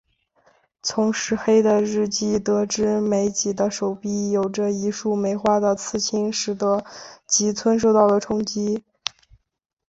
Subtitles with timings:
[0.81, 6.83] 从石黑的日记得知美几的手臂有着一束梅花的刺青使得
[7.27, 8.83] 吉村受到了冲击。